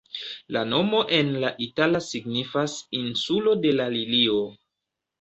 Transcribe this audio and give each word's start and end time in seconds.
La 0.55 0.63
nomo 0.69 1.01
en 1.17 1.29
la 1.43 1.51
itala 1.67 2.03
signifas 2.07 2.81
"insulo 3.03 3.57
de 3.67 3.79
la 3.81 3.91
lilio". 3.99 4.45